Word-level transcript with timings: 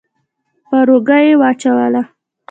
پر 0.69 0.87
اوږه 0.93 1.17
يې 1.25 1.33
واچوله. 1.39 2.01